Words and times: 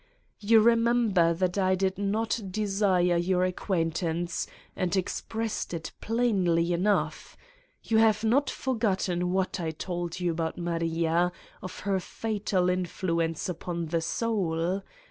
"You 0.39 0.63
remem 0.63 1.13
ber 1.13 1.31
that 1.35 1.59
I 1.59 1.75
did 1.75 1.99
not 1.99 2.41
desire 2.49 3.17
your 3.17 3.43
acquaintance 3.43 4.47
and 4.75 4.97
expressed 4.97 5.75
it 5.75 5.91
plainly 6.01 6.73
enough? 6.73 7.37
You 7.83 7.97
have 7.97 8.23
not 8.23 8.49
for 8.49 8.75
gotten 8.75 9.31
what 9.31 9.59
I 9.59 9.69
told 9.69 10.19
you 10.19 10.31
about 10.31 10.57
Maria, 10.57 11.31
of 11.61 11.81
her 11.81 11.99
fatal 11.99 12.67
influence 12.67 13.47
upon 13.47 13.89
the 13.89 14.01
soul? 14.01 14.81